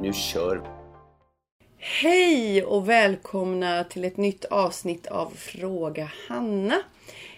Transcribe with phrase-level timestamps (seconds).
[0.00, 0.62] Nu kör!
[1.78, 6.82] Hej och välkomna till ett nytt avsnitt av Fråga Hanna.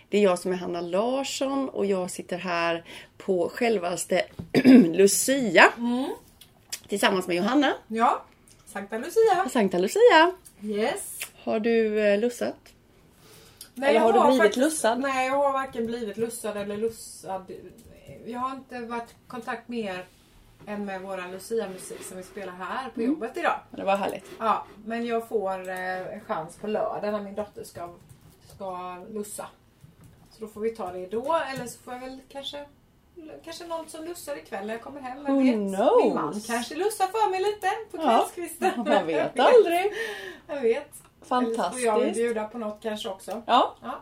[0.09, 2.85] Det är jag som är Hanna Larsson och jag sitter här
[3.19, 4.23] på självaste
[4.93, 5.73] Lucia.
[6.89, 7.75] Tillsammans med Johanna.
[7.89, 8.23] Ja,
[8.67, 9.49] Sankta Lucia.
[9.51, 10.33] Sankta Lucia.
[10.63, 11.19] Yes.
[11.43, 12.57] Har du eh, lussat?
[13.75, 15.01] Nej, Eller har jag du blivit faktiskt- lussad?
[15.01, 17.51] Nej, jag har varken blivit lussad eller lussad.
[18.27, 20.05] Jag har inte varit i kontakt med er
[20.67, 23.13] än med våran Lucia-musik som vi spelar här på Mm.
[23.13, 23.59] jobbet idag.
[23.71, 24.25] Det var härligt.
[24.39, 27.89] Ja, men jag får eh, en chans på lördag när min dotter ska,
[28.55, 29.47] ska lussa.
[30.31, 32.65] Så då får vi ta det då, eller så får jag väl kanske
[33.45, 35.25] Kanske någon som lussar ikväll när jag kommer hem.
[35.25, 35.55] Vem vet?
[35.55, 36.05] knows?
[36.05, 38.71] Min man kanske lussar för mig lite på Ja, kvällskvisten.
[38.95, 39.93] Man vet aldrig.
[40.47, 40.89] Jag vet.
[41.31, 42.17] Eller så får jag väl Fantastiskt.
[42.17, 43.43] bjuda på något kanske också.
[43.47, 43.99] Ja, Ja.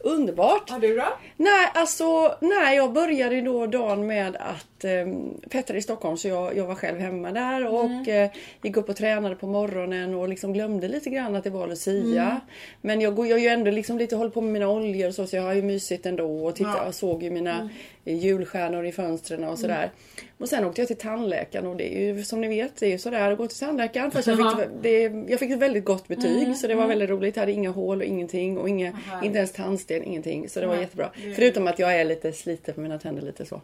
[0.00, 0.70] underbart.
[0.70, 1.04] Har du då?
[1.36, 5.06] Nej, alltså nej, jag började då dagen med att eh,
[5.50, 8.30] Petter är i Stockholm så jag, jag var själv hemma där och eh,
[8.62, 12.40] gick upp och tränade på morgonen och liksom glömde lite grann att det var Lucia.
[12.80, 15.26] Men jag, går- jag ju ändå liksom lite håller på med mina oljor och så,
[15.26, 16.92] så jag har ju mysigt ändå och titta, Ja.
[16.92, 17.70] såg ju mina
[18.04, 19.90] eh, julstjärnor i fönstren och sådär.
[20.38, 22.90] Och sen åkte jag till tandläkaren och det är ju som ni vet, det är
[22.90, 24.10] ju sådär att gå till tandläkaren.
[24.10, 24.56] Fast jag, Ja.
[24.58, 27.36] fick, det, jag fick ett väldigt gott betyg så det var väldigt roligt.
[27.36, 30.48] Jag hade inga hål och ingenting och inga, inte ens tandsten, ingenting.
[30.48, 31.10] Så det var jättebra.
[31.36, 33.60] Förutom att jag är lite sliten på mina tänder lite så.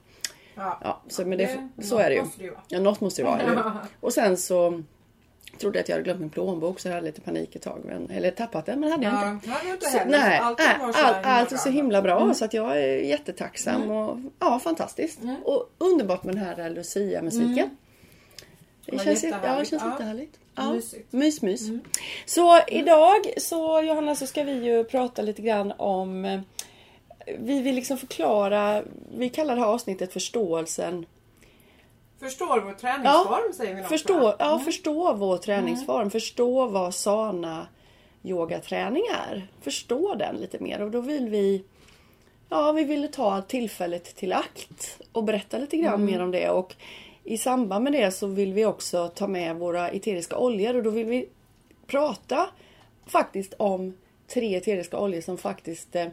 [0.55, 0.79] Ja.
[0.85, 2.23] Ja, så, men det, Det- så är det ju.
[2.23, 2.63] måste det ju vara.
[2.69, 3.79] Ja, något måste det vara.
[4.01, 4.83] Och sen så
[5.59, 7.81] trodde jag att jag hade glömt min plånbok så jag hade lite panik ett tag.
[7.85, 9.49] Men, eller tappat den, men hade jag inte.
[9.49, 12.35] Ja, det hade inte Så, nej, allt var så allt, så himla bra Mm.
[12.35, 13.91] så att jag är jättetacksam.
[13.91, 15.19] Och, ja, fantastiskt.
[15.45, 17.71] Och underbart med den här Lucia-musiken.
[18.87, 20.37] Det Ja, känns, ja, det känns jättehärligt.
[20.55, 21.13] Ja, Mysigt.
[21.13, 21.69] mys, mys.
[22.27, 26.41] Så idag så Johanna så ska vi ju prata lite grann om eh,
[27.39, 28.83] vi vill liksom förklara,
[29.17, 31.07] vi kallar det här avsnittet förståelsen
[32.21, 33.89] Förstår vår träningsform säger vi nog.
[33.89, 34.35] Förstå, jag.
[34.39, 36.11] ja, förstå vår träningsform.
[36.11, 37.67] Förstå vad sana
[38.23, 39.49] yogaträning är.
[39.61, 40.83] Förstå den lite mer.
[40.83, 41.65] Och då vill vi
[42.53, 46.51] Ja, vi ville ta tillfället till akt och berätta lite grann mer om det.
[46.51, 46.75] Och
[47.25, 50.91] i samband med det så vill vi också ta med våra eteriska oljor och då
[50.91, 51.29] vill vi
[51.87, 52.47] prata
[53.07, 56.07] faktiskt om tre eteriska oljor som faktiskt eh,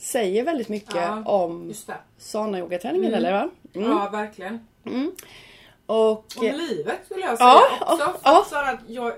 [0.00, 1.96] säger väldigt mycket Ja, om Just det.
[2.18, 3.48] sana yogaträningen eller va?
[3.74, 3.90] Mm.
[3.90, 4.66] Ja, verkligen.
[5.86, 7.48] Och, Om livet skulle jag säga
[7.80, 8.52] Ja, också.
[8.54, 9.12] ja, att jag,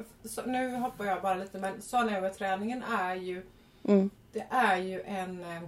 [0.46, 3.42] nu hoppar jag bara lite men Sanayoga-träningen är ju
[3.88, 4.10] Mm.
[4.32, 5.62] Det är ju en eh,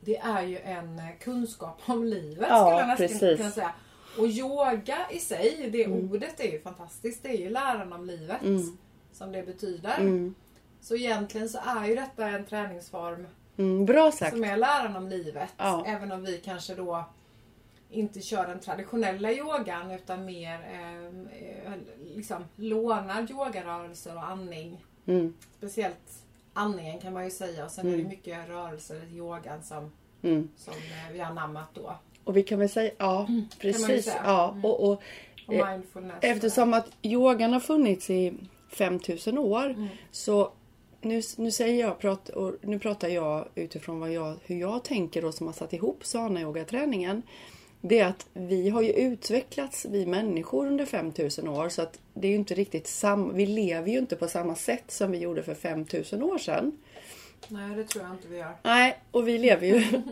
[0.00, 3.38] Det är ju en eh, kunskap om livet Ja, skulle jag nästan precis.
[3.38, 3.72] kunna säga.
[4.18, 6.10] Och yoga i sig, det Mm.
[6.12, 7.22] ordet är ju fantastiskt.
[7.22, 8.40] Det är ju läran om livet.
[9.12, 9.96] Som det betyder.
[9.98, 10.34] Mm.
[10.80, 13.26] Så egentligen så är ju detta en träningsform
[13.58, 14.32] Mm, bra sagt.
[14.32, 15.48] som är läran om livet.
[15.56, 15.84] Ja.
[15.86, 17.04] Även om vi kanske då
[17.90, 21.06] inte kör den traditionella yogan utan mer eh,
[21.66, 21.72] eh,
[22.14, 24.84] liksom lånar yogarörelser och andning.
[25.06, 29.62] Mm, Speciellt andningen kan man ju säga och sen är det mycket rörelser i yogan
[29.62, 29.92] som,
[30.22, 30.48] mm.
[30.56, 31.94] som eh, vi har anammat då.
[32.24, 34.04] Och vi kan väl säga, ja Mm, precis.
[34.04, 34.20] säga.
[34.24, 35.02] Ja, och, och,
[35.46, 35.80] Och eh,
[36.20, 38.34] eftersom att yogan har funnits i
[38.68, 39.88] 5000 år Mm.
[40.10, 40.52] så
[41.00, 45.24] nu, nu säger jag, prat, och nu pratar jag utifrån vad jag, hur jag tänker
[45.24, 47.22] och som har satt ihop sana yogaträningen.
[47.80, 51.68] Det är att vi har ju utvecklats, vi människor, under 5000 år.
[51.68, 54.84] Så att det är ju inte riktigt samma, vi lever ju inte på samma sätt
[54.90, 56.78] som vi gjorde för 5000 år sedan.
[57.48, 58.52] Nej det tror jag inte vi gör.
[58.62, 60.02] Nej, och vi lever ju...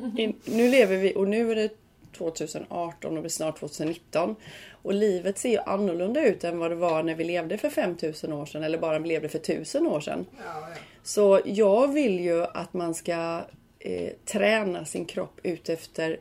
[0.45, 1.86] Nu lever vi och nu är det
[2.19, 4.37] 2018 och det blir snart 2019.
[4.83, 8.33] Och livet ser ju annorlunda ut än vad det var när vi levde för 5000
[8.33, 10.27] år sedan eller bara vi levde för 1000 år sedan.
[10.39, 10.77] Ja, ja.
[11.03, 13.41] Så jag vill ju att man ska
[13.79, 16.21] eh, träna sin kropp utefter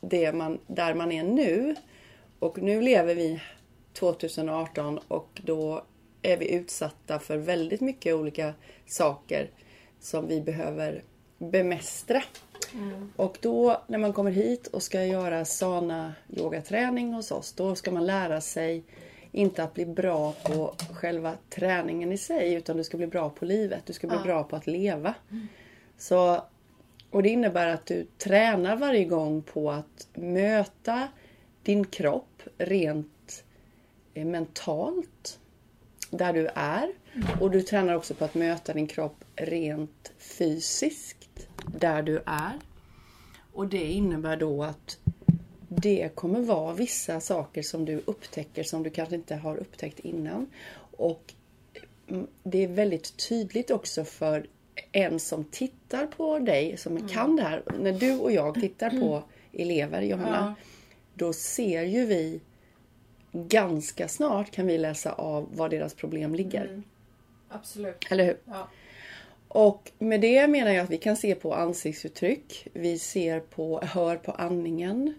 [0.00, 1.74] det man, där man är nu.
[2.38, 3.40] Och nu lever vi
[3.92, 5.84] 2018 och då
[6.22, 8.54] är vi utsatta för väldigt mycket olika
[8.86, 9.50] saker
[10.00, 11.02] som vi behöver
[11.38, 12.22] bemästra.
[13.16, 17.90] Och då när man kommer hit och ska göra sana yogaträning hos oss, då ska
[17.90, 18.84] man lära sig
[19.32, 23.44] inte att bli bra på själva träningen i sig utan du ska bli bra på
[23.44, 23.86] livet.
[23.86, 25.14] Du ska bli bra på att leva.
[25.98, 26.42] Så,
[27.10, 31.08] och det innebär att du tränar varje gång på att möta
[31.62, 33.44] din kropp rent
[34.14, 35.40] eh, mentalt,
[36.10, 36.92] där du är.
[37.40, 42.52] Och du tränar också på att möta din kropp rent fysiskt, där du är.
[43.52, 44.98] Och det innebär då att
[45.68, 50.46] det kommer vara vissa saker som du upptäcker som du kanske inte har upptäckt innan.
[50.96, 51.34] Och
[52.08, 54.46] mm, det är väldigt tydligt också för
[54.92, 57.62] en som tittar på dig, som kan det här.
[57.80, 59.22] När du och jag tittar på
[59.52, 60.54] elever, Johanna,
[61.14, 62.40] då ser ju vi
[63.32, 66.82] ganska snart kan vi läsa av var deras problem ligger.
[67.54, 68.06] Absolut.
[68.10, 68.38] Eller hur?
[68.44, 68.68] Ja.
[69.48, 74.16] Och med det menar jag att vi kan se på ansiktsuttryck, vi ser på, hör
[74.16, 75.14] på andningen,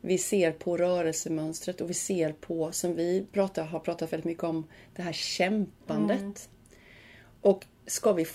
[0.00, 4.44] vi ser på rörelsemönstret och vi ser på, som vi pratar, har pratat väldigt mycket
[4.44, 4.66] om,
[4.96, 6.48] det här kämpandet.
[7.40, 8.26] Och ska vi,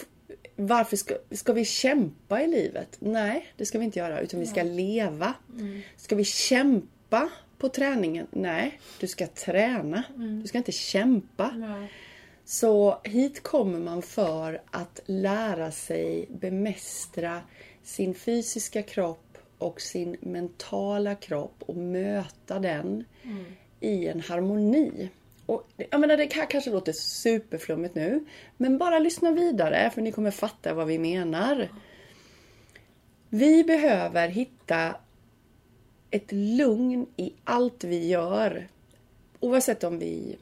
[0.56, 2.98] varför ska, ska vi kämpa i livet?
[3.00, 5.34] Nej, det ska vi inte göra, utan vi ska leva.
[5.98, 8.28] Ska vi kämpa på träningen?
[8.32, 10.04] Nej, du ska träna.
[10.42, 11.52] Du ska inte kämpa.
[11.56, 11.92] Nej.
[12.50, 17.42] Så hit kommer man för att lära sig bemästra
[17.84, 23.06] sin fysiska kropp och sin mentala kropp och möta den
[23.80, 25.10] i en harmoni.
[25.46, 28.26] Och, jag menar, det här kanske låter superflummigt nu,
[28.58, 31.70] men bara lyssna vidare för ni kommer fatta vad vi menar.
[33.30, 34.96] Vi behöver hitta
[36.12, 38.68] ett lugn i allt vi gör.
[39.40, 40.38] Oavsett om vi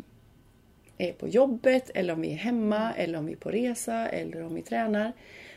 [0.98, 4.44] är på jobbet eller om vi är hemma eller om vi är på resa eller
[4.44, 5.14] om vi tränar.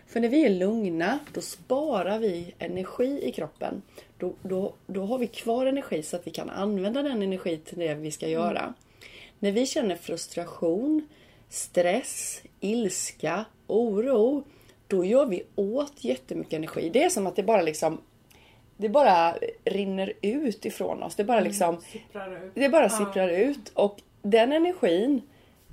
[0.07, 3.83] För när vi är lugna då sparar vi energi i kroppen.
[4.19, 7.79] Då, då, då har vi kvar energi så att vi kan använda den energi till
[7.79, 8.75] det vi ska göra.
[9.39, 11.09] När vi känner frustration,
[11.49, 14.45] stress, ilska, oro.
[14.87, 16.91] Då gör vi åt jättemycket energi.
[16.93, 18.01] Det är som att det bara liksom
[18.77, 19.35] det bara
[19.65, 21.15] rinner ut ifrån oss.
[21.17, 22.53] Det bara liksom Sipprar ut.
[22.55, 25.23] det bara sipprar ut och den energin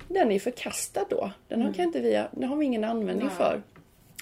[0.08, 1.30] den är förkastad då.
[1.48, 3.36] Den har, kan inte vi, den har vi ingen användning Nej.
[3.36, 3.62] för.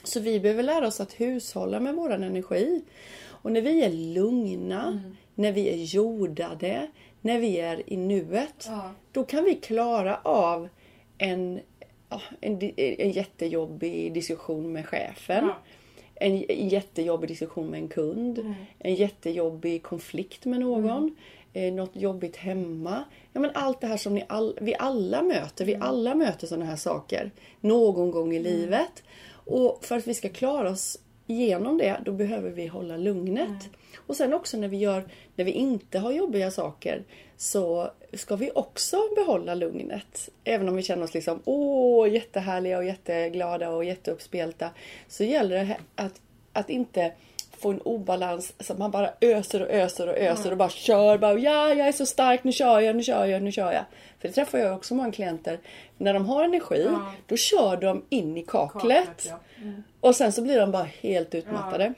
[0.04, 2.82] Så vi behöver lära oss att hushålla med våran energi.
[3.24, 5.00] Och när vi är lugna,
[5.34, 6.86] när vi är jordade,
[7.20, 8.66] när vi är i nuet.
[8.68, 8.90] Ja.
[9.12, 10.68] Då kan vi klara av
[11.18, 11.60] en,
[12.40, 15.44] en, en jättejobbig diskussion med chefen.
[15.44, 15.56] Ja.
[16.14, 18.54] En, jättejobbig diskussion med en kund.
[18.78, 21.16] En jättejobbig konflikt med någon.
[21.56, 23.04] Eh, något jobbigt hemma.
[23.32, 25.64] Ja, men allt det här som ni all, vi alla möter.
[25.64, 27.30] Vi alla möter sådana här saker.
[27.60, 29.02] Någon gång i livet.
[29.28, 33.68] Och för att vi ska klara oss igenom det, då behöver vi hålla lugnet.
[33.96, 37.04] Och sen också när vi gör, när vi inte har jobbiga saker,
[37.36, 40.28] så ska vi också behålla lugnet.
[40.44, 44.70] Även om vi känner oss liksom, åh, jättehärliga och jätteglada och jätteuppspelta.
[45.08, 46.20] Så gäller det att,
[46.52, 47.12] att inte
[47.58, 51.18] få en obalans så att man bara öser och öser och öser och bara kör.
[51.18, 53.84] Bara, ja, jag är så stark, nu kör jag, nu kör jag, nu kör jag.
[54.20, 55.58] För det träffar jag också många klienter.
[55.98, 57.12] När de har energi, Ja.
[57.26, 59.04] då kör de in i kaklet.
[59.06, 59.62] Kaklet, ja.
[59.62, 59.82] Mm.
[60.00, 61.94] Och sen så blir de bara helt utmattade.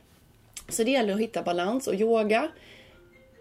[0.69, 2.49] Så det gäller att hitta balans och yoga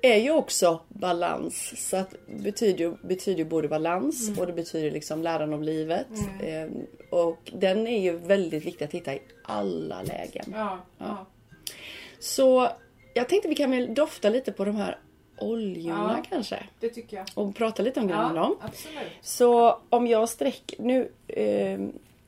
[0.02, 1.74] är ju också balans.
[1.90, 4.40] Så att betyder betyder både balans Mm.
[4.40, 6.08] och det betyder liksom läran om livet.
[6.44, 6.68] Eh,
[7.10, 10.54] och den är ju väldigt viktig att hitta i alla lägen.
[10.56, 10.78] Ja.
[10.98, 11.26] Ja.
[12.20, 12.70] Så
[13.14, 14.98] jag tänkte vi kan väl dofta lite på de här
[15.40, 16.24] oljorna Ja.
[16.30, 16.64] kanske.
[16.80, 17.26] Det tycker jag.
[17.36, 18.58] Och prata lite om Ja, dem.
[18.62, 18.98] absolut.
[19.22, 20.82] Så om jag sträcker...
[20.82, 21.80] Nu, eh,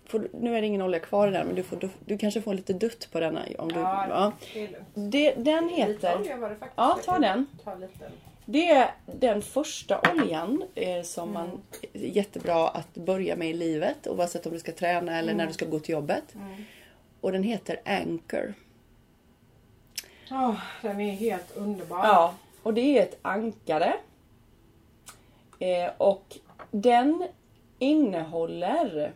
[0.05, 2.41] får, nu är det ingen olja kvar i den men du, får, du, du kanske
[2.41, 3.41] får lite dutt på denna.
[3.57, 4.31] Om du, Ja, ja.
[4.53, 5.11] det är lugnt.
[5.11, 6.15] Det, den Lite heter...
[6.19, 6.73] olja var det faktiskt.
[6.77, 7.45] Ja, ta den.
[7.63, 8.11] Ta lite.
[8.45, 11.59] Det är den första oljan eh, som man Mm.
[11.93, 15.37] är jättebra att börja med i livet oavsett om du ska träna eller Mm.
[15.37, 16.23] när du ska gå till jobbet.
[17.21, 18.53] Och den heter Anchor.
[20.31, 21.97] Åh, den är helt underbar.
[22.05, 22.33] Ja,
[22.63, 23.93] och det är ett ankare.
[25.59, 26.37] Eh, och
[26.71, 27.27] den
[27.79, 29.13] innehåller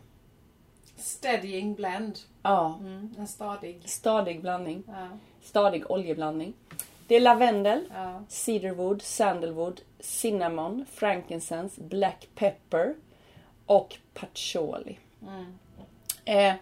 [0.97, 2.19] Steadying blend.
[2.43, 3.81] ja, Mm, en stadig.
[3.85, 4.83] stadig blandning.
[4.87, 5.07] Ja.
[5.43, 6.53] Stadig oljeblandning.
[7.07, 8.23] Det är lavendel, Ja.
[8.27, 12.95] cedarwood, sandalwood, cinnamon, frankincense, black pepper
[13.65, 14.97] och patchouli.
[16.25, 16.53] Eh,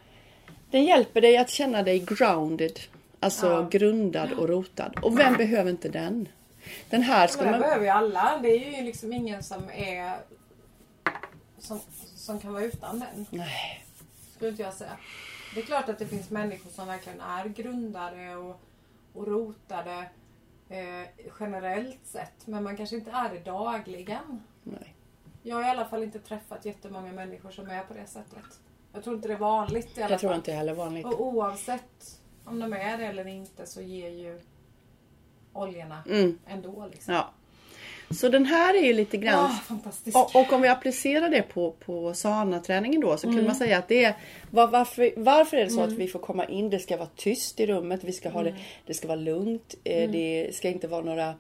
[0.72, 2.80] den hjälper dig att känna dig grounded.
[3.24, 3.68] Alltså Ja.
[3.72, 5.00] grundad och rotad.
[5.02, 6.28] Och vem behöver inte den?
[6.90, 7.60] Den här ska man...
[7.60, 8.40] behöver ju alla.
[8.44, 10.14] Det är ju liksom ingen som är
[11.60, 11.80] som,
[12.16, 13.26] som kan vara utan den.
[13.30, 13.86] Nej.
[14.36, 14.98] Skulle inte jag säga.
[15.56, 18.62] Det är klart att det finns människor som verkligen är grundade och,
[19.14, 20.10] och rotade
[20.70, 21.08] eh,
[21.40, 22.48] generellt sett.
[22.48, 24.44] Men man kanske inte är det dagligen.
[24.64, 24.96] Nej.
[25.44, 28.60] Jag har i alla fall inte träffat jättemånga människor som är på det sättet.
[28.94, 30.38] Jag tror inte det är vanligt i alla Jag tror fall.
[30.38, 31.06] inte heller vanligt.
[31.06, 34.40] Och oavsett om de är det eller inte så ger ju
[35.54, 36.40] oljorna Mm.
[36.48, 36.88] ändå.
[36.92, 37.14] Liksom.
[37.14, 37.30] Ja.
[38.14, 39.50] Så den här är ju lite grann...
[39.50, 40.18] Fantastiskt.
[40.18, 43.88] Och, och om vi applicerar det på, på sana-träningen då så kunde man säga att
[43.88, 44.16] det är
[44.52, 47.60] var, varför, varför är det så att vi får komma in, det ska vara tyst
[47.60, 48.56] i rummet, vi ska ha det,
[48.86, 51.36] det ska vara lugnt, eh, det ska inte vara några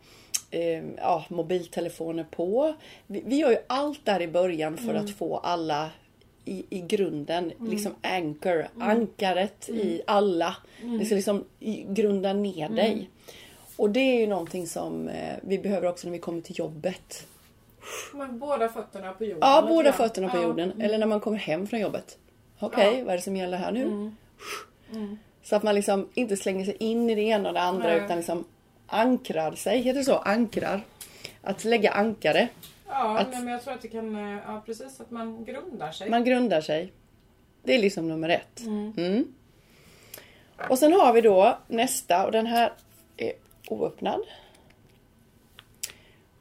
[0.51, 2.73] eh, ja, mobiltelefoner på.
[3.07, 5.89] Vi, vi gör ju allt där i början för att få alla
[6.45, 10.55] i, i grunden, liksom anchor, ankaret i alla.
[10.99, 11.45] Det ska liksom
[11.87, 13.09] grunda ner dig.
[13.75, 17.27] Och det är ju någonting som eh, vi behöver också när vi kommer till jobbet.
[18.13, 19.39] Med båda fötterna på jorden.
[19.41, 19.93] Ja, båda grann.
[19.93, 20.41] fötterna på Ja.
[20.43, 20.81] jorden.
[20.81, 22.17] Eller när man kommer hem från jobbet.
[22.59, 23.03] Okej, Ja.
[23.03, 24.11] vad är det som gäller här nu?
[25.43, 28.01] Så att man liksom inte slänger sig in i det ena och det andra Nej.
[28.05, 28.43] utan liksom
[28.87, 29.81] ankrar sig.
[29.81, 30.15] Heter det så?
[30.17, 30.81] Ankrar.
[31.41, 32.47] Att lägga ankare.
[32.91, 34.15] Ja, Att- nej, men jag tror att det kan...
[34.15, 35.01] eh, Ja, precis.
[35.01, 36.09] Att man grundar sig.
[36.09, 36.93] Man grundar sig.
[37.63, 38.59] Det är liksom nummer ett.
[38.61, 39.33] Mm.
[40.69, 42.73] Och sen har vi då nästa och den här
[43.17, 43.33] är
[43.69, 44.21] oöppnad.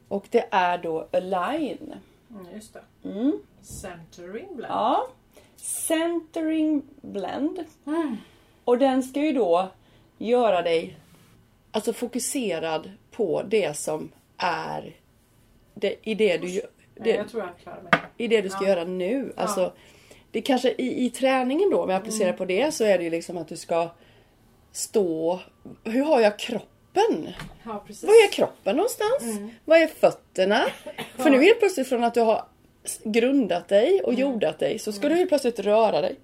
[0.07, 1.93] Och det är då Align.
[2.29, 3.09] Mm, just det.
[3.09, 3.39] Mm.
[3.61, 4.71] Centering blend.
[4.73, 5.07] Ja.
[5.55, 7.65] Centering blend.
[7.85, 8.17] Mm.
[8.63, 9.69] Och den ska ju då
[10.17, 10.97] göra dig
[11.71, 14.93] alltså fokuserad på det som är
[15.73, 17.91] det, i det du gör- det, jag tror jag klarar mig.
[18.17, 18.69] i det du ska Ja.
[18.69, 19.33] göra nu.
[19.37, 19.73] Alltså,
[20.31, 22.37] det kanske i, i träningen då, om jag applicerar Mm.
[22.37, 23.89] på det, så är det ju liksom att du ska
[24.71, 25.39] stå...
[25.83, 27.29] Hur har jag kroppen?
[27.63, 28.03] Ja, precis.
[28.03, 29.21] Var är kroppen någonstans?
[29.23, 29.49] Mm.
[29.65, 30.65] Var är fötterna?
[31.17, 32.45] För nu helt plötsligt från att du har
[33.03, 34.05] grundat dig Mm.
[34.05, 36.15] och jordat dig så ska du helt plötsligt röra dig.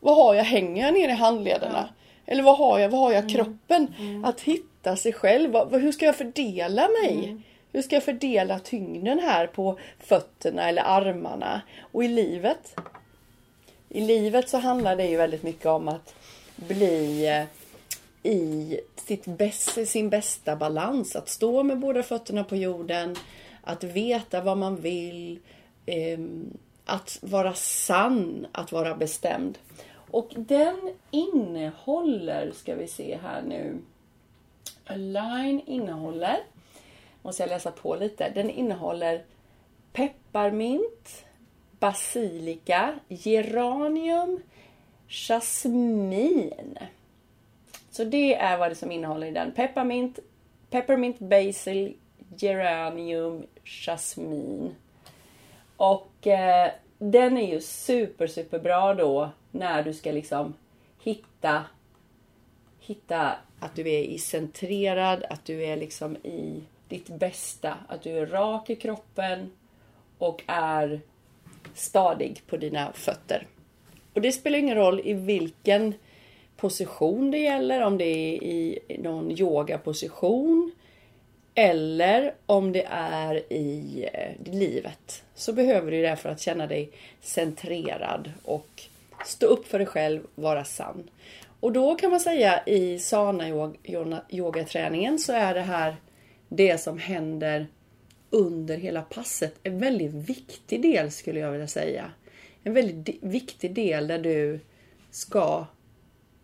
[0.00, 0.44] Vad har jag?
[0.44, 1.88] Hänger jag ner i handlederna?
[2.26, 2.88] Eller vad har jag?
[2.88, 3.22] Vad har Mm.
[3.22, 3.30] jag?
[3.36, 3.94] Kroppen?
[4.24, 5.50] Att hitta sig själv.
[5.50, 7.36] Vad, vad- hur ska jag fördela mig?
[7.74, 11.62] Hur ska jag fördela tyngden här på fötterna eller armarna?
[11.80, 12.76] Och i livet?
[13.88, 16.14] I livet så handlar det ju väldigt mycket om att
[16.56, 17.44] bli eh,
[18.32, 21.16] i sitt bäst, sin bästa balans.
[21.16, 23.16] Att stå med båda fötterna på jorden,
[23.62, 25.38] att veta vad man vill,
[25.86, 29.58] ehm, att vara sann, att vara bestämd.
[30.10, 33.78] Och den innehåller, ska vi se här nu,
[34.86, 36.38] Align innehåller,
[37.24, 39.22] måste jag läsa på lite, den innehåller
[39.92, 41.24] pepparmint,
[41.78, 44.42] basilika, geranium,
[45.08, 46.78] jasmin.
[47.90, 49.52] Så det är vad det som innehåller i den.
[49.52, 50.18] Pepparmint,
[50.70, 51.96] peppermint, basil,
[52.36, 54.74] geranium, jasmin.
[55.76, 60.54] Och eh, den är ju super, super bra då när du ska liksom
[61.02, 61.64] hitta
[62.86, 66.62] hitta att du är i centrerad, att du är liksom i
[66.94, 69.50] ditt bästa, att du är rak i kroppen
[70.18, 71.00] och är
[71.74, 73.46] stadig på dina fötter.
[74.14, 75.94] Och det spelar ingen roll i vilken
[76.56, 80.72] position det gäller, om det är i någon yogaposition
[81.54, 85.22] eller om det är i eh, livet.
[85.34, 88.82] Så behöver du det för att känna dig centrerad och
[89.26, 91.10] stå upp för dig själv, vara sann.
[91.60, 93.72] Och då kan man säga i sana
[94.28, 95.96] yogaträningen så är det här
[96.56, 97.66] det som händer
[98.30, 99.54] under hela passet.
[99.62, 102.12] En väldigt viktig del skulle jag vilja säga.
[102.62, 104.60] En väldigt viktig del där du
[105.10, 105.66] ska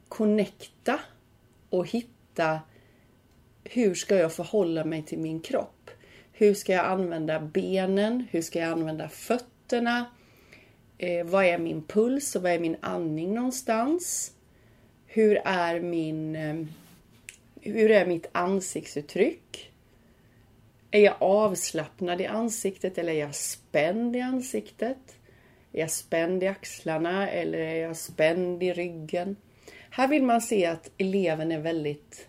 [0.08, 1.00] connecta
[1.70, 2.60] och hitta
[3.64, 5.90] hur ska jag förhålla mig till min kropp?
[6.32, 8.26] Hur ska jag använda benen?
[8.30, 10.04] Hur ska jag använda fötterna?
[10.98, 14.32] Eh, vad är min puls och vad är min andning någonstans?
[15.06, 16.36] Hur är min...
[16.36, 16.66] Eh,
[17.60, 19.69] hur är mitt ansiktsuttryck?
[20.90, 25.16] Är jag avslappnad i ansiktet eller är jag spänd i ansiktet?
[25.72, 29.36] Är jag spänd i axlarna eller är jag spänd i ryggen?
[29.90, 32.26] Här vill man se att eleven är väldigt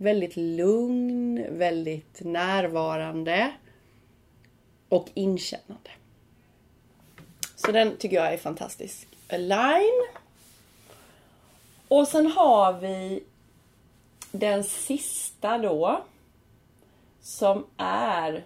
[0.00, 3.52] väldigt lugn, väldigt närvarande
[4.88, 5.90] och inkännande.
[7.56, 9.08] Så den tycker jag är fantastisk.
[9.28, 10.06] Align.
[11.88, 13.22] Och sen har vi
[14.32, 16.04] den sista då.
[17.20, 18.44] Som är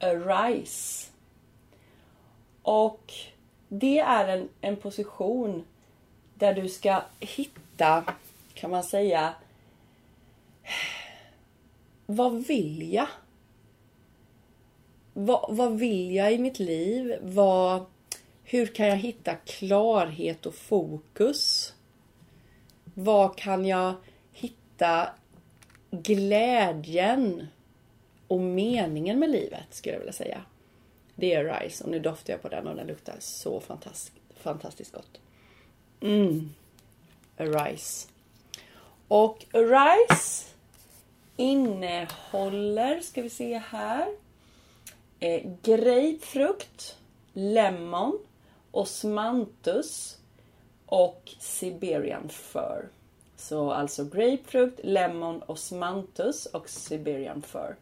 [0.00, 1.08] Arise.
[2.62, 3.12] Och
[3.68, 5.64] det är en, en position
[6.34, 8.04] där du ska hitta,
[8.54, 9.34] kan man säga,
[12.06, 13.08] vad vill jag?
[15.12, 17.18] Vad, vad vill jag i mitt liv?
[17.22, 17.84] Vad,
[18.44, 21.74] hur kan jag hitta klarhet och fokus?
[22.94, 23.94] Vad kan jag
[24.32, 25.08] hitta
[25.90, 27.46] glädjen
[28.32, 30.42] och meningen med livet, skulle jag vilja säga.
[31.14, 34.92] Det är Rice och nu doftar jag på den och den luktar så fantastiskt, fantastiskt
[34.92, 35.20] gott.
[36.00, 36.50] Mm.
[37.36, 38.08] Arise.
[39.08, 40.44] Och Arise
[41.36, 44.08] innehåller, ska vi se här.
[45.20, 46.98] eh, grapefrukt,
[47.32, 48.18] lemon,
[48.70, 50.18] osmanthus
[50.86, 52.88] och Siberian fir.
[53.36, 57.76] Så alltså grapefrukt, lemon, osmanthus och Siberian fir.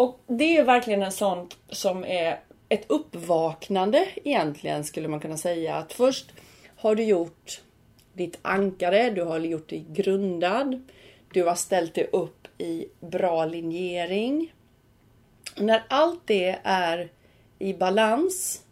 [0.00, 5.74] Och det är verkligen en sån som är ett uppvaknande egentligen skulle man kunna säga.
[5.74, 6.32] Att först
[6.76, 7.62] har du gjort
[8.12, 10.82] ditt ankare, du har gjort dig grundad.
[11.32, 14.52] Du har ställt dig upp i bra linjering.
[15.56, 17.08] När allt det är
[17.58, 18.62] i balans,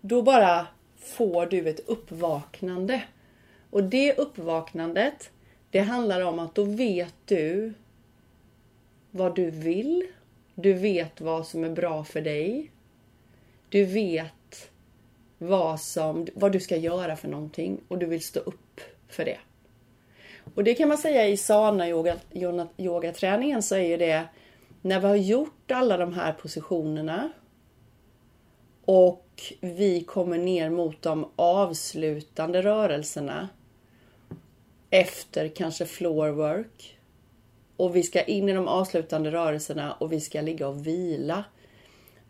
[0.00, 0.66] då bara
[0.98, 3.02] får du ett uppvaknande.
[3.70, 5.30] Och det uppvaknandet,
[5.70, 7.72] det handlar om att då vet du
[9.12, 10.06] vad du vill.
[10.54, 12.70] Du vet vad som är bra för dig.
[13.68, 14.70] Du vet
[15.38, 19.38] vad, som, vad du ska göra för någonting och du vill stå upp för det.
[20.54, 22.16] Och det kan man säga i sana yoga,
[22.76, 24.24] yogaträningen så är ju det
[24.82, 27.32] när vi har gjort alla de här positionerna
[28.84, 33.48] och vi kommer ner mot de avslutande rörelserna
[34.90, 36.98] efter kanske floor work
[37.82, 41.44] och vi ska in i de avslutande rörelserna och vi ska ligga och vila.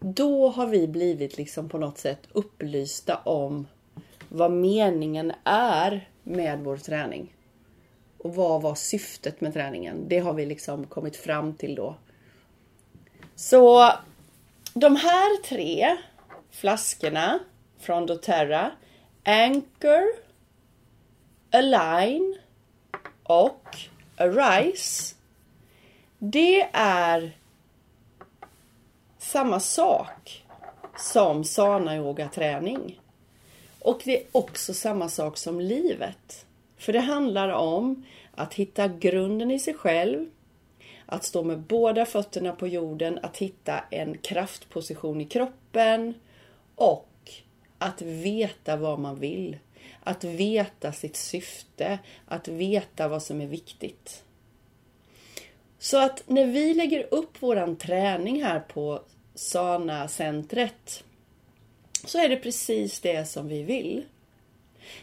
[0.01, 3.67] Då har vi blivit liksom på något sätt upplysta om
[4.29, 7.35] vad meningen är med vår träning.
[8.19, 10.09] Och vad var syftet med träningen?
[10.09, 11.95] Det har vi liksom kommit fram till då.
[13.35, 13.93] Så
[14.75, 15.97] de här tre
[16.51, 17.39] flaskorna
[17.79, 18.71] från doTERRA
[19.25, 20.03] Anchor,
[21.51, 22.39] Align
[23.23, 23.77] och
[24.17, 25.15] Arise.
[26.25, 27.37] Det är
[29.19, 30.45] samma sak
[30.97, 33.01] som sana yoga träning.
[33.79, 36.47] Och det är också samma sak som livet.
[36.77, 40.31] För det handlar om att hitta grunden i sig själv,
[41.07, 46.15] att stå med båda fötterna på jorden, att hitta en kraftposition i kroppen
[46.75, 47.31] och
[47.79, 49.59] att veta vad man vill.
[50.03, 54.25] Att veta sitt syfte, att veta vad som är viktigt.
[55.83, 59.01] Så att när vi lägger upp våran träning här på
[59.35, 61.05] Sana-centret
[62.05, 64.05] så är det precis det som vi vill.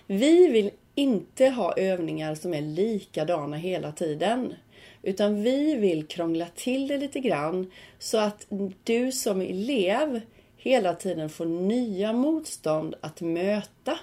[0.08, 4.54] Vi vill inte ha övningar som är likadana hela tiden.
[5.02, 8.48] Utan vi vill krångla till det lite grann så att
[8.84, 10.22] du som elev
[10.58, 14.00] hela tiden får nya motstånd att möta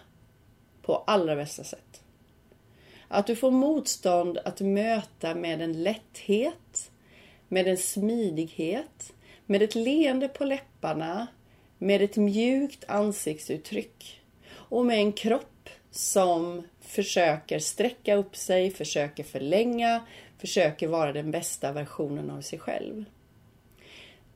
[0.82, 1.85] på allra bästa sätt.
[3.08, 6.90] Att du får motstånd att möta med en lätthet,
[7.48, 9.12] med en smidighet,
[9.46, 11.26] med ett leende på läpparna,
[11.78, 20.06] med ett mjukt ansiktsuttryck och med en kropp som försöker sträcka upp sig, försöker förlänga,
[20.38, 23.04] försöker vara den bästa versionen av sig själv.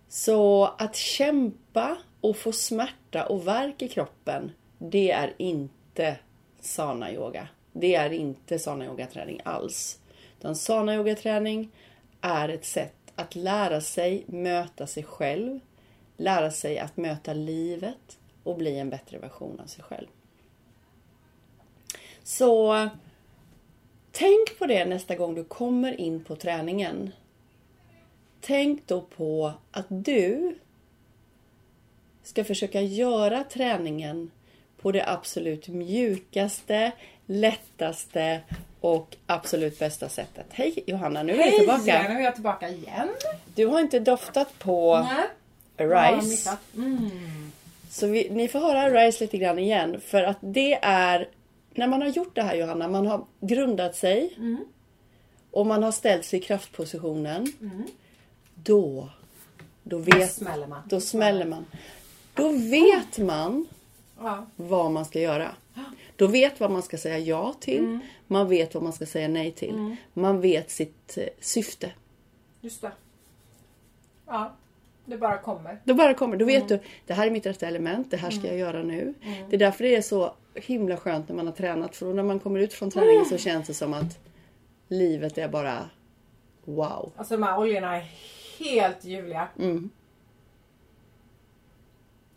[0.08, 6.16] Så att kämpa och få smärta och värk i kroppen, det är inte
[6.60, 7.48] sana yoga.
[7.80, 10.00] Det är inte sana yogaträning alls.
[10.38, 11.70] Utan sana yogaträning
[12.20, 15.60] är ett sätt att lära sig möta sig själv,
[16.16, 20.06] lära sig att möta livet och bli en bättre version av sig själv.
[22.22, 22.88] Så
[24.12, 27.10] tänk på det nästa gång du kommer in på träningen.
[28.40, 30.58] Tänk då på att du
[32.22, 34.30] ska försöka göra träningen
[34.82, 36.92] på det absolut mjukaste,
[37.26, 38.40] lättaste
[38.80, 40.46] och absolut bästa sättet.
[40.50, 42.02] Hej Johanna, nu är Hej, tillbaka.
[42.08, 43.08] nu är jag tillbaka igen.
[43.54, 45.06] Du har inte doftat på
[45.78, 45.96] Nej.
[45.98, 46.56] Arise.
[46.76, 47.52] Mm.
[47.90, 50.00] Så vi, ni får höra Arise lite grann igen.
[50.06, 51.28] För att det är,
[51.74, 54.64] när man har gjort det här Johanna, man har grundat sig Mm.
[55.50, 57.52] och man har ställt sig i kraftpositionen.
[57.60, 57.82] Mm.
[58.54, 59.08] Då,
[59.82, 60.82] då Då vet smäller man.
[60.86, 61.66] Då smäller man.
[62.34, 63.66] Då vet man
[64.20, 64.46] Ja.
[64.56, 65.54] vad man ska göra.
[66.16, 67.98] Då vet vad man ska säga ja till.
[68.26, 69.96] Man vet vad man ska säga nej till.
[70.12, 71.92] Man vet sitt eh, syfte.
[72.60, 72.92] Just det.
[74.26, 74.52] Ja.
[75.04, 75.80] Det bara kommer.
[75.84, 78.46] Då bara kommer, då vet du, det här är mitt rätta element, det här ska
[78.46, 79.14] jag göra nu.
[79.50, 81.96] Det är därför det är så himla skönt när man har tränat.
[81.96, 84.18] För när man kommer ut från träningen så känns det som att
[84.88, 85.90] livet är bara
[86.64, 87.12] wow.
[87.16, 88.10] Alltså de här oljorna är
[88.58, 89.48] helt ljuvliga.
[89.58, 89.90] Mm.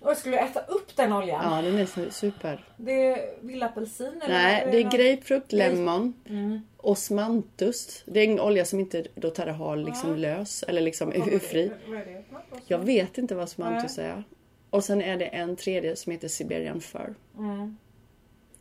[0.03, 1.55] Och jag skulle äta upp den oljan.
[1.55, 2.65] Ja, den är super.
[2.77, 4.33] Det är vildapelsin eller?
[4.33, 4.93] Nej, det är något?
[4.93, 6.59] grapefrukt, lemon, Mm.
[6.77, 8.03] osmanthus.
[8.05, 10.15] Det är en olja som inte doTERRA har liksom Ja.
[10.15, 11.39] lös eller liksom det?
[11.39, 11.71] fri.
[11.87, 12.23] Vad är det?
[12.67, 14.23] Jag vet inte vad osmanthus är.
[14.69, 17.13] Och sen är det en tredje som heter Siberian fir.
[17.37, 17.77] Mm.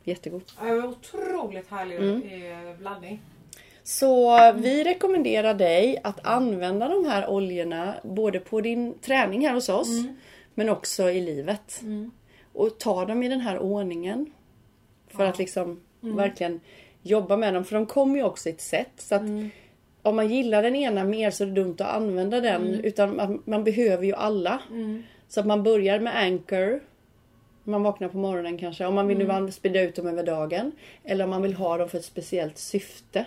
[0.03, 0.43] Jättegod.
[0.61, 2.21] Ja, otroligt härlig Mm.
[2.69, 3.21] eh, blandning.
[3.83, 9.69] Så vi rekommenderar dig att använda de här oljorna både på din träning här hos
[9.69, 9.87] oss
[10.55, 11.81] men också i livet.
[12.53, 14.25] Och ta dem i den här ordningen.
[15.07, 16.59] För att liksom verkligen
[17.01, 17.65] jobba med dem.
[17.65, 18.91] För de kommer ju också i ett sätt.
[18.97, 19.21] Så att
[20.01, 22.61] om man gillar den ena mer så är det dumt att använda den.
[22.83, 24.59] Utan man, man behöver ju alla.
[25.27, 26.79] Så att man börjar med Anchor.
[27.63, 28.85] Man vaknar på morgonen kanske.
[28.85, 30.71] Om man vill nu sprida ut dem över dagen.
[31.03, 33.25] Eller om man vill ha dem för ett speciellt syfte.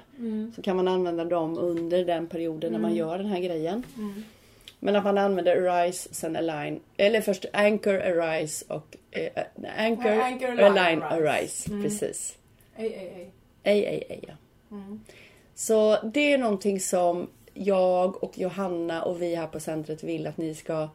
[0.57, 3.83] Så kan man använda dem under den perioden när man gör den här grejen.
[4.79, 6.81] Men att man använder Arise, sen Align.
[6.97, 8.97] Eller först Anchor, Arise och...
[9.11, 9.45] Eh,
[9.79, 11.31] anchor, Ja, Anchor, Align, Align, Arise.
[11.31, 11.71] Arise.
[11.71, 11.83] Mm.
[11.83, 12.39] Precis.
[12.77, 13.25] Ej,
[13.65, 14.35] ej, ja.
[15.55, 20.37] Så det är någonting som jag och Johanna och vi här på centret vill att
[20.37, 20.89] ni ska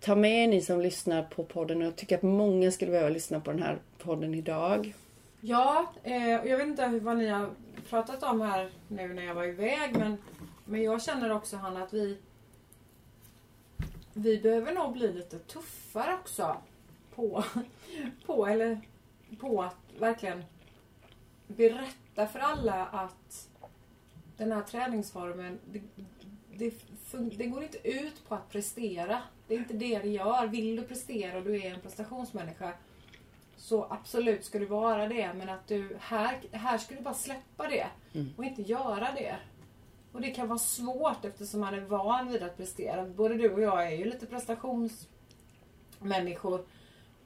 [0.00, 1.78] ta med ni som lyssnar på podden.
[1.78, 4.94] Och jag tycker att många skulle behöva lyssna på den här podden idag.
[5.40, 7.50] Ja, eh, och jag vet inte vad ni har
[7.90, 10.16] pratat om här nu när jag var iväg men,
[10.64, 12.18] men jag känner också Hanna att vi
[14.12, 16.56] vi behöver nog bli lite tuffare också
[17.14, 17.44] på,
[18.26, 18.80] på, eller,
[19.40, 20.44] på att verkligen
[21.46, 23.48] berätta för alla att
[24.36, 25.82] den här träningsformen det,
[26.56, 26.74] det,
[27.36, 29.22] det går inte ut på att prestera.
[29.48, 30.46] Det är inte det det gör.
[30.46, 32.72] Vill du prestera och du är en prestationsmänniska
[33.56, 35.32] så absolut ska du vara det.
[35.34, 37.86] Men att du här, här ska du bara släppa det
[38.36, 39.36] och inte göra det.
[40.12, 43.04] Och det kan vara svårt eftersom man är van vid att prestera.
[43.04, 46.64] Både du och jag är ju lite prestationsmänniskor.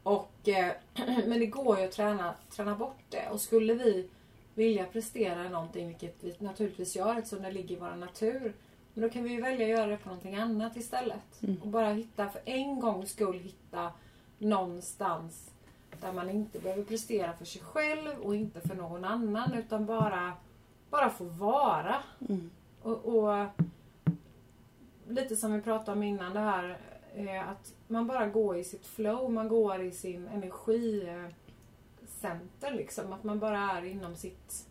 [0.03, 0.73] Och, eh,
[1.27, 3.29] men det går ju att träna, träna bort det.
[3.31, 4.09] Och skulle vi
[4.55, 8.55] vilja prestera någonting, vilket vi naturligtvis gör eftersom det ligger i vår natur.
[8.95, 11.43] Men då kan vi ju välja att göra det på någonting annat istället.
[11.63, 13.93] Och bara hitta, för en gångs skull hitta
[14.39, 15.51] någonstans
[16.01, 20.33] där man inte behöver prestera för sig själv och inte för någon annan utan bara,
[20.91, 22.03] bara få vara.
[22.87, 23.47] Och, och
[25.09, 26.79] lite som vi pratade om innan det här
[27.15, 33.13] eh, att man bara går i sitt flow, man går i sin energicenter liksom.
[33.13, 34.67] Att man bara är inom sitt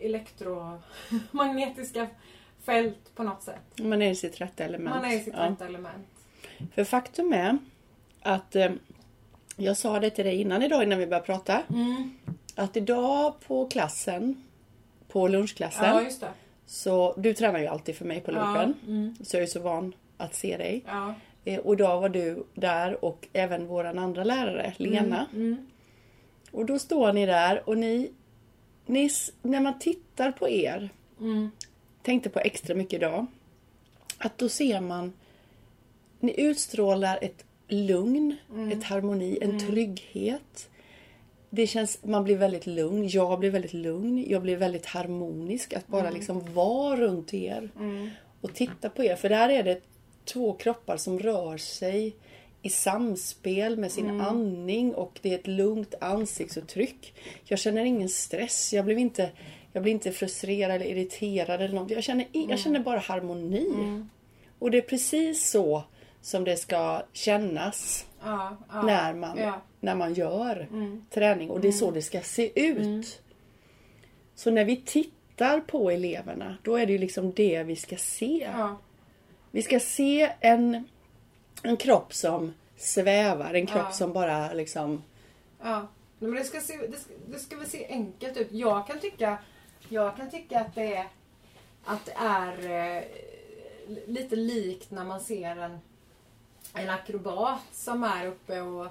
[0.00, 2.06] elektromagnetiska
[2.64, 3.62] fält på något sätt.
[3.78, 4.96] Man är i sitt rätta element.
[4.96, 5.50] Man är i sitt Ja.
[5.50, 6.06] rätta element.
[6.74, 7.58] För faktum är
[8.22, 8.72] att eh,
[9.56, 11.62] jag sa det till dig innan idag innan vi började prata.
[11.68, 12.10] Mm.
[12.54, 14.42] Att idag på klassen,
[15.08, 16.30] på lunchklassen, Ja, just det.
[16.70, 18.74] Så du tränar ju alltid för mig på Ja, lunchen.
[18.86, 19.14] mm.
[19.20, 20.82] Så jag är så van att se dig.
[20.86, 21.14] ja.
[21.44, 25.26] Eh, och idag var du där och även våran andra lärare, Lena.
[25.32, 25.56] Mm.
[26.50, 28.10] Och då står ni där och ni,
[28.86, 29.10] ni
[29.42, 31.50] när man tittar på er, Mm.
[32.02, 33.26] tänkte på extra mycket idag,
[34.18, 35.12] att då ser man,
[36.20, 38.36] ni utstrålar ett lugn,
[38.72, 40.68] ett harmoni, en trygghet.
[41.50, 45.72] Det känns, man blir väldigt lugn, jag blir väldigt lugn, jag blir väldigt harmonisk.
[45.72, 47.70] Att bara liksom vara runt er
[48.40, 49.16] och titta på er.
[49.16, 49.80] För där är det
[50.24, 52.16] två kroppar som rör sig
[52.62, 57.14] i samspel med sin andning och det är ett lugnt ansiktsuttryck.
[57.44, 59.30] Jag känner ingen stress, jag blir inte,
[59.72, 61.90] jag blir inte frustrerad eller irriterad eller något.
[61.90, 64.04] Jag känner, jag känner bara harmoni.
[64.58, 65.84] Och det är precis så
[66.20, 68.82] som det ska kännas Ja, ja.
[68.82, 69.38] när, man,
[69.80, 70.68] när man gör
[71.10, 71.50] träning.
[71.50, 73.22] Och det är så det ska se ut.
[74.34, 78.50] Så när vi tittar på eleverna, då är det ju liksom det vi ska se.
[79.50, 80.88] Vi ska se en,
[81.62, 85.02] en kropp som svävar, en kropp som bara liksom...
[85.62, 88.52] Ja, men det ska, se, det, ska, det ska väl se enkelt ut.
[88.52, 89.38] Jag kan tycka,
[89.88, 91.06] jag kan tycka att det är,
[91.84, 93.02] att det är eh,
[94.06, 95.78] lite likt när man ser en,
[96.74, 98.86] en akrobat som är uppe och,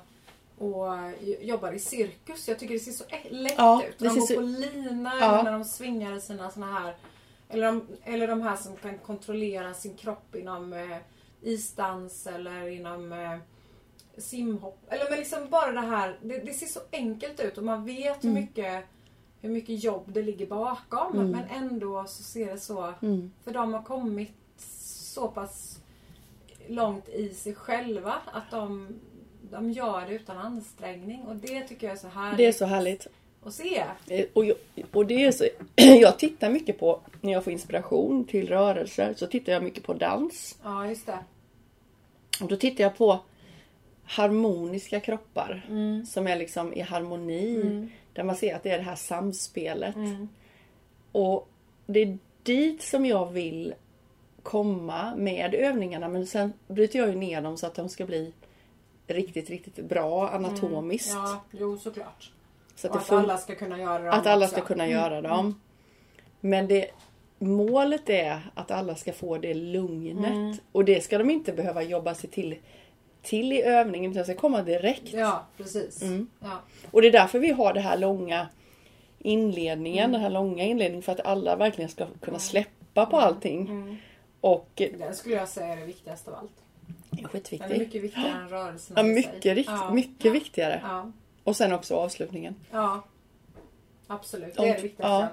[0.58, 0.94] och
[1.42, 2.48] jobbar i cirkus.
[2.48, 4.00] Jag tycker det ser så lätt Ja, ut.
[4.00, 5.42] de går så- på lina Ja.
[5.44, 6.96] när de svingar i sina såna här
[7.52, 10.98] eller de, eller de här som kan kontrollera sin kropp inom eh,
[11.42, 13.38] isdans eller inom eh,
[14.18, 14.80] simhopp.
[14.89, 16.18] Eller men liksom bara det här.
[16.22, 18.84] Det, det ser så enkelt ut och man vet hur, mycket,
[19.42, 21.18] hur mycket jobb det ligger bakom.
[21.32, 22.94] Men ändå så ser det så.
[23.02, 23.32] Mm.
[23.44, 24.34] För de har kommit
[25.13, 25.80] så pass
[26.69, 28.88] långt i sig själva att de,
[29.51, 31.21] de gör det utan ansträngning.
[31.21, 33.08] Och det tycker jag är så härligt Det är så härligt.
[33.43, 33.84] att se.
[34.08, 34.55] Eh, Och, jag,
[34.93, 39.27] och det är så, jag tittar mycket på, när jag får inspiration till rörelser, så
[39.27, 40.60] tittar jag mycket på dans.
[40.63, 41.19] Ja, just det.
[42.41, 43.19] Och då tittar jag på
[44.03, 46.05] harmoniska kroppar Mm.
[46.05, 47.88] som är liksom i harmoni.
[48.13, 49.95] Där man ser att det är det här samspelet.
[49.95, 50.29] Mm.
[51.12, 51.49] Och
[51.86, 53.73] det är dit som jag vill
[54.50, 56.08] komma med övningarna.
[56.08, 58.34] Men sen bryter jag ju ner dem så att de ska bli
[59.08, 61.14] riktigt, riktigt bra anatomiskt.
[61.14, 62.32] Ja, jo såklart.
[62.76, 64.56] Så att, att alla ska kunna göra dem att alla också.
[64.56, 65.62] ska kunna göra dem.
[66.40, 66.90] Men det,
[67.40, 70.62] målet är att alla ska få det lugnet.
[70.72, 72.56] Och det ska de inte behöva jobba sig till,
[73.22, 75.14] till i övningen utan ska komma direkt.
[75.14, 76.02] Ja, precis.
[76.02, 76.30] Mm.
[76.40, 76.62] Ja.
[76.92, 78.48] Och det är därför vi har det här långa
[79.20, 84.00] inledningen, den här långa inledningen för att alla verkligen ska kunna släppa på allting.
[84.41, 86.52] Och Den skulle jag säga är det viktigaste av allt.
[87.10, 87.21] det
[87.54, 89.91] är Den är mycket viktigare än rörelsen Ja, mycket, rikt, Ja.
[89.93, 90.80] mycket viktigare.
[90.84, 91.12] Ja.
[91.43, 92.56] Och sen också avslutningen.
[92.71, 93.04] ja.
[94.12, 95.30] Absolut, det är det viktigaste.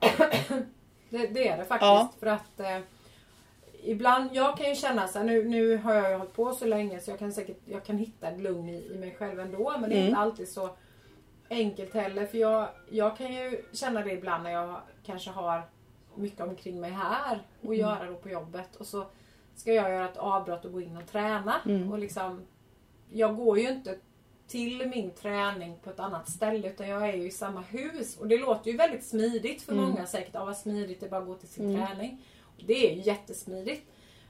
[1.10, 1.80] det, det är det faktiskt.
[1.88, 2.12] Ja.
[2.20, 2.78] För att eh,
[3.82, 6.64] ibland, jag kan ju känna så här, nu, nu har jag ju hållit på så
[6.66, 9.70] länge så jag kan säkert jag kan hitta ett lugn i, i mig själv ändå.
[9.80, 10.06] Men det är Mm.
[10.08, 10.70] inte alltid så
[11.50, 12.26] enkelt heller.
[12.26, 15.62] För jag, jag kan ju känna det ibland när jag kanske har
[16.14, 17.78] mycket omkring mig här och Mm.
[17.78, 18.76] göra då på jobbet.
[18.76, 19.06] Och så
[19.56, 21.60] ska jag göra ett avbrott och gå in och träna.
[21.66, 21.92] Mm.
[21.92, 22.42] Och liksom,
[23.12, 23.96] jag går ju inte
[24.48, 28.16] till min träning på ett annat ställe utan jag är ju i samma hus.
[28.18, 29.84] Och det låter ju väldigt smidigt för Mm.
[29.84, 30.34] många säkert.
[30.34, 32.24] Ja, vad smidigt det är bara att gå till sin träning.
[32.56, 33.86] Och det är ju jättesmidigt.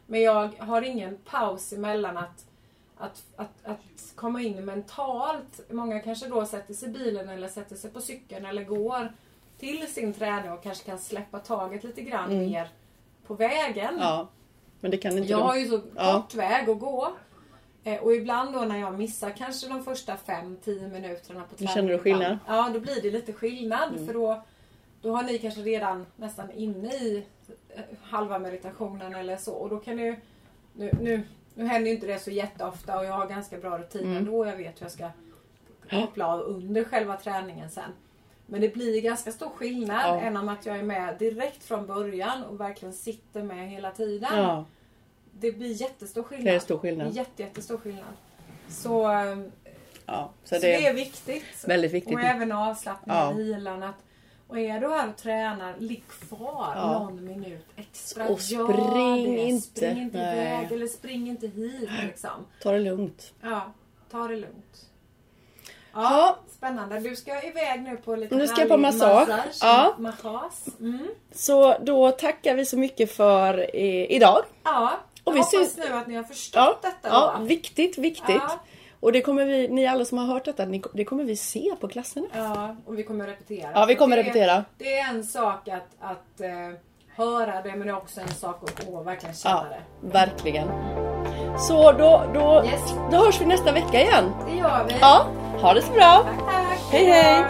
[0.06, 2.46] Men jag har ingen paus emellan att,
[2.96, 5.60] att, att, att komma in mentalt.
[5.70, 9.12] Många kanske då sätter sig i bilen eller sätter sig på cykeln eller går
[9.62, 12.68] till sin träning och kanske kan släppa taget lite grann mer
[13.27, 13.96] på vägen.
[14.01, 14.29] Ja.
[14.81, 15.44] Men det kan inte Jag du.
[15.44, 16.12] har ju så Ja.
[16.22, 17.12] kort väg att gå.
[17.85, 21.75] Eh, Och ibland då när jag missar kanske de första 5-10 minuterna på träningen.
[21.75, 22.27] känner du skillnad?
[22.27, 22.38] Mm.
[22.46, 24.07] Ja, då blir det lite skillnad.
[24.07, 24.42] För då,
[25.03, 27.25] då har ni kanske redan nästan inne i
[27.75, 29.53] eh, halva meditationen eller så.
[29.53, 30.16] Och då kan ju...
[30.75, 31.22] Nu, nu,
[31.55, 34.16] nu händer ju inte det så jätteofta och jag har ganska bra rutin Mm.
[34.16, 34.46] ändå.
[34.46, 35.09] Jag vet hur jag ska
[35.90, 37.90] koppla av under själva träningen sen.
[38.52, 40.20] Men det blir ganska stor skillnad Ja.
[40.20, 44.38] än om att jag är med direkt från början och verkligen sitter med hela tiden.
[44.38, 44.64] Ja,
[45.32, 46.46] Det blir jättestor skillnad.
[46.46, 47.12] det är stor skillnad.
[47.16, 48.04] Jätte, jättestor skillnad.
[48.68, 49.02] Så,
[50.06, 51.64] Ja, så, så det, det är viktigt.
[51.66, 52.14] väldigt viktigt.
[52.14, 53.32] Och även avslappning Ja.
[53.32, 53.82] vilan.
[53.82, 53.94] Att,
[54.48, 56.98] och är du här och tränar, ligg kvar Ja.
[56.98, 58.28] någon minut extra.
[58.28, 59.40] Och Gör spring det.
[59.42, 59.66] inte.
[59.68, 61.90] Spring inte iväg eller spring inte hit.
[62.02, 62.46] Liksom.
[62.62, 63.32] Ta det lugnt.
[63.42, 63.72] Ja,
[64.10, 64.88] ta det lugnt.
[65.94, 66.37] Ja.
[66.57, 67.00] Spännande.
[67.00, 69.28] Du ska iväg nu på lite Nu ska jag på massage.
[69.28, 69.59] massage.
[69.61, 69.94] Ja.
[69.98, 70.52] Massage.
[70.81, 71.09] Mm.
[71.35, 74.42] Så då tackar vi så mycket för eh, idag.
[74.64, 74.90] Ja,
[75.24, 77.09] Och jag vi hoppas syns- nu att ni har förstått Ja, detta.
[77.09, 77.44] ja då.
[77.44, 78.37] viktigt, viktigt.
[78.48, 78.61] Ja.
[79.00, 81.74] Och det kommer vi, ni alla som har hört detta, ni, det kommer vi se
[81.81, 82.26] på klasserna.
[82.35, 83.70] Ja, och vi kommer repetera.
[83.74, 84.64] Ja, vi kommer det, repetera.
[84.78, 86.50] Det är en sak att, att eh,
[87.16, 90.09] höra det, men det är också en sak att åh, verkligen känna Ja, det.
[90.18, 90.68] verkligen.
[91.59, 92.94] Så då, då, Yes.
[93.11, 94.33] då hörs vi nästa vecka igen.
[94.46, 94.94] Det gör vi.
[95.01, 95.27] Ja,
[95.61, 96.22] ha det så bra.
[96.25, 96.79] Tack, tack.
[96.90, 97.44] Hej, hej.